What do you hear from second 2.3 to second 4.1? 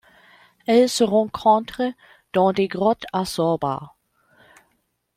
dans des grottes à Sorbas.